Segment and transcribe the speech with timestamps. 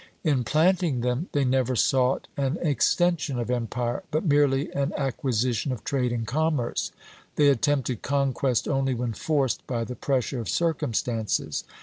[0.23, 5.83] "In planting them they never sought an extension of empire, but merely an acquisition of
[5.83, 6.91] trade and commerce.
[7.35, 11.65] They attempted conquest only when forced by the pressure of circumstances.